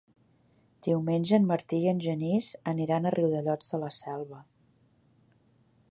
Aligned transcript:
Diumenge 0.85 1.35
en 1.37 1.45
Martí 1.51 1.81
i 1.83 1.91
en 1.91 2.01
Genís 2.05 2.49
aniran 2.73 3.05
a 3.05 3.13
Riudellots 3.19 3.71
de 3.75 3.83
la 3.85 3.93
Selva. 4.03 4.45